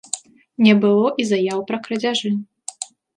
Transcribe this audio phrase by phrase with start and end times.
[0.67, 2.31] Не было і заяў пра крадзяжы.